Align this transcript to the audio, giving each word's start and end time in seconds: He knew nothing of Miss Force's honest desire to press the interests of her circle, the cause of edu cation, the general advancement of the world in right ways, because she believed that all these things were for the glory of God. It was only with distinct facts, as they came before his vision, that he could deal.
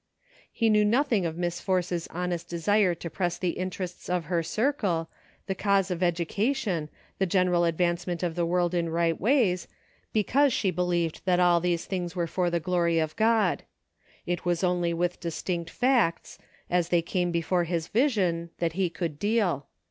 He 0.51 0.71
knew 0.71 0.83
nothing 0.83 1.27
of 1.27 1.37
Miss 1.37 1.61
Force's 1.61 2.07
honest 2.09 2.49
desire 2.49 2.95
to 2.95 3.07
press 3.07 3.37
the 3.37 3.51
interests 3.51 4.09
of 4.09 4.25
her 4.25 4.41
circle, 4.41 5.11
the 5.45 5.53
cause 5.53 5.91
of 5.91 5.99
edu 5.99 6.27
cation, 6.27 6.89
the 7.19 7.27
general 7.27 7.65
advancement 7.65 8.23
of 8.23 8.33
the 8.33 8.43
world 8.43 8.73
in 8.73 8.89
right 8.89 9.21
ways, 9.21 9.67
because 10.11 10.51
she 10.53 10.71
believed 10.71 11.21
that 11.25 11.39
all 11.39 11.59
these 11.59 11.85
things 11.85 12.15
were 12.15 12.25
for 12.25 12.49
the 12.49 12.59
glory 12.59 12.97
of 12.97 13.15
God. 13.15 13.61
It 14.25 14.43
was 14.43 14.63
only 14.63 14.91
with 14.91 15.19
distinct 15.19 15.69
facts, 15.69 16.39
as 16.67 16.89
they 16.89 17.03
came 17.03 17.31
before 17.31 17.65
his 17.65 17.87
vision, 17.87 18.49
that 18.57 18.73
he 18.73 18.89
could 18.89 19.19
deal. 19.19 19.67